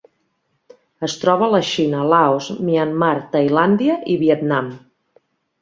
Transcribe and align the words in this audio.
Es 1.07 1.17
troba 1.23 1.45
a 1.47 1.49
la 1.57 1.59
Xina, 1.73 1.99
Laos, 2.13 2.49
Myanmar, 2.71 3.13
Tailàndia, 3.37 4.03
i 4.15 4.17
Vietnam. 4.27 4.77